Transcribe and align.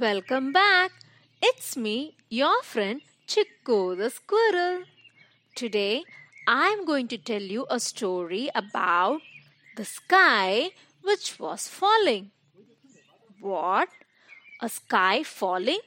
Welcome 0.00 0.52
back. 0.52 0.90
It's 1.40 1.76
me, 1.76 2.16
your 2.28 2.62
friend 2.62 3.00
Chicko 3.26 3.96
the 3.96 4.10
squirrel. 4.10 4.82
Today, 5.54 6.02
I'm 6.46 6.84
going 6.84 7.08
to 7.08 7.16
tell 7.16 7.40
you 7.40 7.66
a 7.70 7.78
story 7.80 8.50
about 8.54 9.20
the 9.76 9.84
sky 9.84 10.70
which 11.02 11.38
was 11.38 11.68
falling. 11.68 12.30
What? 13.40 13.88
A 14.60 14.68
sky 14.68 15.22
falling? 15.22 15.80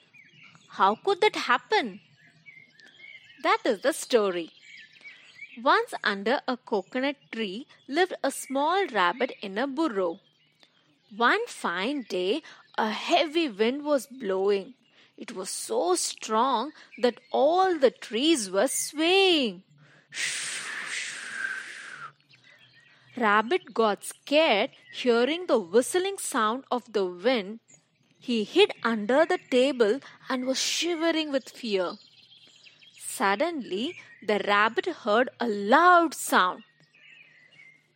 How 0.69 0.95
could 0.95 1.21
that 1.21 1.35
happen? 1.35 1.99
That 3.43 3.59
is 3.65 3.81
the 3.81 3.93
story. 3.93 4.51
Once 5.61 5.93
under 6.03 6.39
a 6.47 6.57
coconut 6.57 7.17
tree 7.31 7.67
lived 7.87 8.13
a 8.23 8.31
small 8.31 8.87
rabbit 8.87 9.33
in 9.41 9.57
a 9.57 9.67
burrow. 9.67 10.19
One 11.15 11.45
fine 11.47 12.05
day, 12.07 12.43
a 12.77 12.91
heavy 12.91 13.49
wind 13.49 13.83
was 13.83 14.07
blowing. 14.07 14.73
It 15.17 15.33
was 15.33 15.49
so 15.49 15.95
strong 15.95 16.71
that 17.01 17.19
all 17.31 17.77
the 17.77 17.91
trees 17.91 18.49
were 18.49 18.67
swaying. 18.67 19.63
Rabbit 23.17 23.73
got 23.73 24.05
scared 24.05 24.69
hearing 24.93 25.47
the 25.47 25.59
whistling 25.59 26.17
sound 26.17 26.63
of 26.71 26.93
the 26.93 27.05
wind. 27.05 27.59
He 28.17 28.43
hid 28.43 28.71
under 28.83 29.25
the 29.25 29.39
table 29.49 29.99
and 30.29 30.45
was 30.45 30.59
shivering 30.59 31.31
with 31.31 31.49
fear. 31.49 31.93
Suddenly, 32.97 33.95
the 34.25 34.39
rabbit 34.47 34.85
heard 34.85 35.29
a 35.39 35.47
loud 35.47 36.13
sound. 36.13 36.63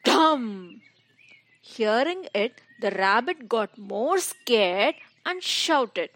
Dum! 0.04 0.82
Hearing 1.62 2.28
it, 2.34 2.60
the 2.80 2.92
rabbit 2.92 3.48
got 3.48 3.78
more 3.78 4.20
scared 4.20 4.96
and 5.26 5.42
shouted, 5.42 6.10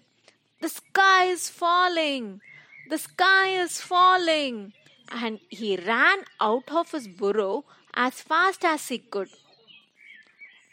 The 0.61 0.69
sky 0.69 1.25
is 1.25 1.49
falling! 1.49 2.41
The 2.89 2.97
sky 2.97 3.49
is 3.49 3.81
falling! 3.81 4.73
And 5.09 5.39
he 5.49 5.77
ran 5.77 6.19
out 6.41 6.69
of 6.69 6.91
his 6.91 7.08
burrow 7.08 7.66
as 7.94 8.22
fast 8.22 8.66
as 8.66 8.88
he 8.88 8.97
could. 8.99 9.30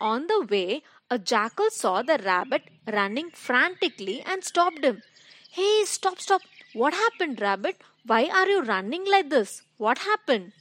On 0.01 0.27
the 0.27 0.41
way, 0.51 0.83
a 1.11 1.19
jackal 1.19 1.71
saw 1.71 2.03
the 2.03 2.19
rabbit 2.25 2.63
running 2.93 3.31
frantically 3.31 4.23
and 4.23 4.43
stopped 4.43 4.83
him. 4.85 5.03
Hey, 5.51 5.85
stop, 5.85 6.19
stop! 6.19 6.43
What 6.73 6.95
happened, 6.95 7.41
rabbit? 7.41 7.81
Why 8.05 8.27
are 8.27 8.49
you 8.49 8.63
running 8.63 9.05
like 9.07 9.31
this? 9.31 9.63
What 9.77 9.99
happened? 9.99 10.53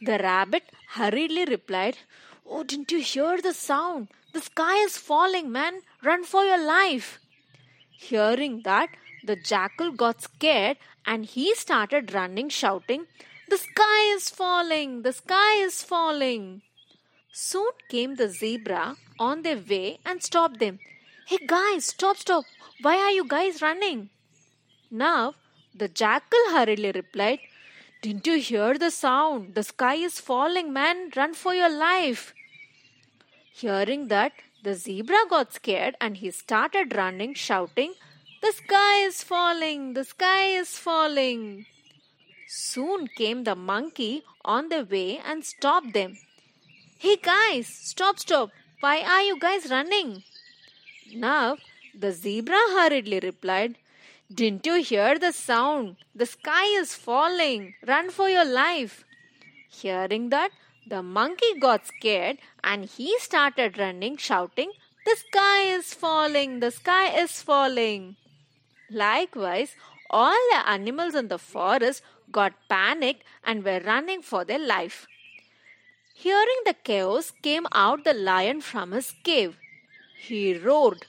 The 0.00 0.18
rabbit 0.18 0.64
hurriedly 0.92 1.44
replied, 1.44 1.98
Oh, 2.46 2.64
didn't 2.64 2.90
you 2.90 3.00
hear 3.00 3.40
the 3.40 3.52
sound? 3.52 4.08
The 4.32 4.40
sky 4.40 4.76
is 4.84 4.96
falling, 4.96 5.50
man. 5.50 5.80
Run 6.02 6.24
for 6.24 6.44
your 6.44 6.64
life. 6.64 7.18
Hearing 7.90 8.62
that, 8.64 8.90
the 9.24 9.36
jackal 9.36 9.90
got 9.90 10.22
scared 10.22 10.78
and 11.04 11.24
he 11.26 11.54
started 11.54 12.14
running, 12.14 12.48
shouting, 12.48 13.06
The 13.48 13.58
sky 13.58 14.14
is 14.14 14.30
falling! 14.30 15.02
The 15.02 15.12
sky 15.12 15.54
is 15.62 15.82
falling! 15.82 16.62
Soon 17.32 17.72
came 17.88 18.14
the 18.14 18.28
zebra 18.28 18.96
on 19.18 19.42
their 19.42 19.58
way 19.58 19.98
and 20.06 20.22
stopped 20.22 20.60
them. 20.60 20.78
Hey 21.26 21.38
guys, 21.46 21.86
stop, 21.86 22.16
stop! 22.16 22.44
Why 22.82 22.96
are 22.96 23.10
you 23.10 23.26
guys 23.26 23.60
running? 23.60 24.10
Now, 24.90 25.34
the 25.74 25.88
jackal 25.88 26.50
hurriedly 26.50 26.92
replied, 26.92 27.40
Didn't 28.02 28.26
you 28.26 28.38
hear 28.38 28.78
the 28.78 28.90
sound? 28.90 29.54
The 29.54 29.62
sky 29.62 29.94
is 29.94 30.20
falling, 30.20 30.72
man. 30.72 31.10
Run 31.16 31.34
for 31.34 31.54
your 31.54 31.68
life. 31.68 32.34
Hearing 33.60 34.08
that, 34.08 34.32
the 34.62 34.74
zebra 34.74 35.18
got 35.28 35.52
scared 35.52 35.94
and 36.00 36.16
he 36.16 36.30
started 36.30 36.96
running, 36.96 37.34
shouting, 37.34 37.92
The 38.40 38.52
sky 38.52 39.02
is 39.04 39.22
falling! 39.22 39.92
The 39.92 40.04
sky 40.04 40.46
is 40.60 40.78
falling! 40.78 41.66
Soon 42.48 43.08
came 43.18 43.44
the 43.44 43.54
monkey 43.54 44.22
on 44.46 44.70
the 44.70 44.86
way 44.90 45.18
and 45.18 45.44
stopped 45.44 45.92
them. 45.92 46.16
Hey 46.98 47.16
guys, 47.16 47.66
stop, 47.66 48.18
stop! 48.18 48.50
Why 48.80 49.02
are 49.02 49.22
you 49.22 49.38
guys 49.38 49.70
running? 49.70 50.22
Now, 51.14 51.58
the 51.94 52.12
zebra 52.12 52.62
hurriedly 52.76 53.20
replied, 53.20 53.76
Didn't 54.32 54.64
you 54.64 54.82
hear 54.82 55.18
the 55.18 55.32
sound? 55.32 55.96
The 56.14 56.24
sky 56.24 56.64
is 56.80 56.94
falling! 56.94 57.74
Run 57.86 58.08
for 58.08 58.30
your 58.30 58.46
life! 58.46 59.04
Hearing 59.68 60.30
that, 60.30 60.50
the 60.86 61.02
monkey 61.02 61.58
got 61.58 61.86
scared 61.86 62.38
and 62.64 62.84
he 62.84 63.18
started 63.18 63.78
running, 63.78 64.16
shouting, 64.16 64.72
The 65.06 65.16
sky 65.16 65.62
is 65.74 65.94
falling! 65.94 66.60
The 66.60 66.70
sky 66.70 67.08
is 67.20 67.42
falling! 67.42 68.16
Likewise, 68.90 69.76
all 70.08 70.40
the 70.50 70.68
animals 70.68 71.14
in 71.14 71.28
the 71.28 71.38
forest 71.38 72.02
got 72.32 72.52
panicked 72.68 73.24
and 73.44 73.64
were 73.64 73.80
running 73.80 74.22
for 74.22 74.44
their 74.44 74.58
life. 74.58 75.06
Hearing 76.14 76.62
the 76.66 76.74
chaos 76.74 77.32
came 77.42 77.66
out 77.72 78.04
the 78.04 78.12
lion 78.14 78.60
from 78.60 78.92
his 78.92 79.14
cave. 79.24 79.56
He 80.18 80.56
roared, 80.58 81.06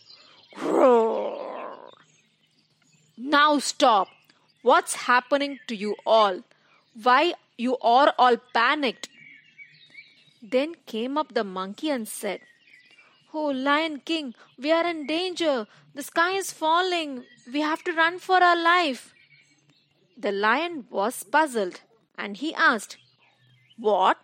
Roar! 0.61 1.91
Now 3.17 3.59
stop! 3.59 4.07
What's 4.61 4.93
happening 4.93 5.59
to 5.67 5.75
you 5.75 5.95
all? 6.05 6.41
Why 7.01 7.33
you 7.57 7.77
are 7.79 8.13
all 8.17 8.37
panicked? 8.53 9.09
Then 10.41 10.75
came 10.85 11.17
up 11.17 11.33
the 11.33 11.43
monkey 11.43 11.89
and 11.89 12.07
said, 12.07 12.41
Oh, 13.33 13.47
Lion 13.47 14.01
King, 14.03 14.33
we 14.57 14.71
are 14.71 14.85
in 14.85 15.07
danger. 15.07 15.67
The 15.93 16.03
sky 16.03 16.31
is 16.31 16.51
falling. 16.51 17.23
We 17.51 17.61
have 17.61 17.83
to 17.83 17.93
run 17.93 18.19
for 18.19 18.43
our 18.43 18.61
life. 18.61 19.13
The 20.17 20.31
lion 20.31 20.85
was 20.89 21.23
puzzled 21.23 21.81
and 22.17 22.37
he 22.37 22.53
asked, 22.53 22.97
What? 23.77 24.17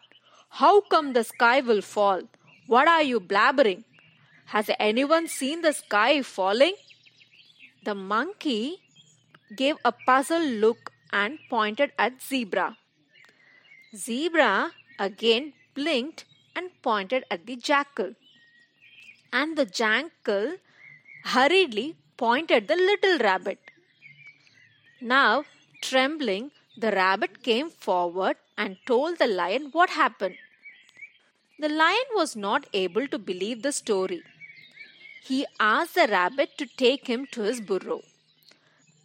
How 0.49 0.81
come 0.81 1.13
the 1.13 1.23
sky 1.23 1.61
will 1.61 1.81
fall? 1.81 2.23
What 2.67 2.87
are 2.87 3.03
you 3.03 3.19
blabbering? 3.19 3.83
Has 4.47 4.69
anyone 4.79 5.27
seen 5.27 5.61
the 5.61 5.73
sky 5.73 6.21
falling? 6.21 6.75
The 7.85 7.95
monkey 7.95 8.81
gave 9.55 9.75
a 9.85 9.91
puzzled 9.91 10.51
look 10.65 10.91
and 11.13 11.39
pointed 11.49 11.91
at 11.97 12.21
Zebra. 12.21 12.77
Zebra 13.95 14.71
again 14.99 15.53
blinked 15.77 16.25
and 16.55 16.69
pointed 16.87 17.23
at 17.29 17.45
the 17.45 17.55
jackal. 17.55 18.11
And 19.31 19.57
the 19.57 19.65
jackal 19.65 20.57
hurriedly 21.33 21.87
pointed 22.17 22.67
the 22.67 22.75
little 22.89 23.17
rabbit. 23.19 23.59
Now, 24.99 25.45
trembling, 25.81 26.51
the 26.75 26.91
rabbit 26.91 27.43
came 27.43 27.69
forward 27.69 28.37
and 28.57 28.77
told 28.87 29.19
the 29.19 29.27
lion 29.27 29.69
what 29.71 29.91
happened. 29.91 30.37
The 31.59 31.69
lion 31.69 32.09
was 32.15 32.35
not 32.35 32.67
able 32.73 33.07
to 33.07 33.19
believe 33.19 33.61
the 33.61 33.71
story. 33.71 34.21
He 35.23 35.45
asked 35.59 35.95
the 35.95 36.07
rabbit 36.07 36.57
to 36.57 36.65
take 36.65 37.07
him 37.07 37.27
to 37.33 37.41
his 37.41 37.61
burrow. 37.61 38.01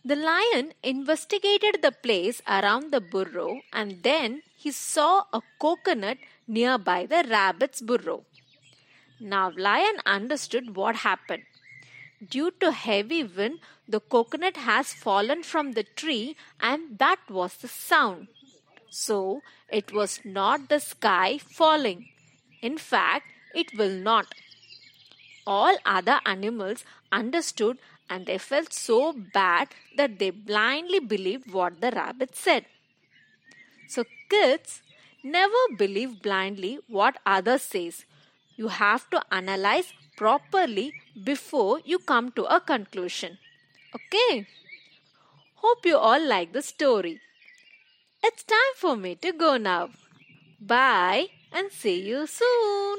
The 0.04 0.16
lion 0.16 0.72
investigated 0.82 1.80
the 1.80 1.92
place 1.92 2.42
around 2.48 2.92
the 2.92 3.00
burrow 3.00 3.60
and 3.72 4.02
then 4.02 4.42
he 4.56 4.72
saw 4.72 5.24
a 5.32 5.40
coconut 5.60 6.18
nearby 6.46 7.06
the 7.06 7.24
rabbit's 7.28 7.80
burrow. 7.80 8.24
Now, 9.20 9.52
Lion 9.56 9.98
understood 10.04 10.74
what 10.74 10.96
happened. 10.96 11.44
Due 12.28 12.50
to 12.58 12.72
heavy 12.72 13.22
wind, 13.22 13.60
the 13.88 14.00
coconut 14.00 14.56
has 14.56 14.92
fallen 14.92 15.44
from 15.44 15.72
the 15.72 15.84
tree, 15.84 16.36
and 16.60 16.98
that 16.98 17.20
was 17.30 17.56
the 17.56 17.68
sound. 17.68 18.26
So, 18.90 19.42
it 19.68 19.92
was 19.92 20.20
not 20.24 20.68
the 20.68 20.80
sky 20.80 21.38
falling. 21.38 22.08
In 22.60 22.78
fact, 22.78 23.26
it 23.54 23.76
will 23.78 23.96
not. 23.96 24.34
All 25.46 25.76
other 25.86 26.20
animals 26.26 26.84
understood 27.12 27.78
and 28.12 28.26
they 28.26 28.38
felt 28.38 28.72
so 28.78 28.98
bad 29.40 29.68
that 29.96 30.18
they 30.18 30.30
blindly 30.52 31.00
believed 31.12 31.50
what 31.58 31.80
the 31.80 31.90
rabbit 31.90 32.36
said. 32.36 32.66
So, 33.88 34.04
kids, 34.28 34.82
never 35.22 35.62
believe 35.78 36.20
blindly 36.22 36.78
what 36.88 37.16
others 37.24 37.62
says. 37.62 38.04
You 38.56 38.68
have 38.68 39.08
to 39.10 39.22
analyze 39.40 39.92
properly 40.16 40.92
before 41.30 41.80
you 41.84 41.98
come 41.98 42.30
to 42.32 42.44
a 42.54 42.60
conclusion. 42.60 43.38
Okay? 43.98 44.46
Hope 45.64 45.86
you 45.86 45.96
all 45.96 46.24
like 46.34 46.52
the 46.52 46.62
story. 46.62 47.20
It's 48.22 48.42
time 48.44 48.74
for 48.76 48.96
me 48.96 49.14
to 49.16 49.32
go 49.32 49.56
now. 49.56 49.90
Bye 50.60 51.28
and 51.52 51.72
see 51.72 52.00
you 52.08 52.26
soon. 52.26 52.98